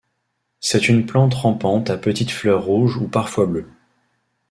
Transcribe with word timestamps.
C'est 0.61 0.89
une 0.89 1.05
plante 1.05 1.35
rampante 1.35 1.91
à 1.91 1.97
petites 1.99 2.31
fleurs 2.31 2.63
rouges 2.63 2.97
ou 2.97 3.07
parfois 3.07 3.45
bleues. 3.45 3.69